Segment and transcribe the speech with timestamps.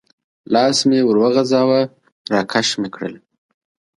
[0.53, 1.81] لاس مې ور وغځاوه،
[2.31, 3.13] را کش مې کړل.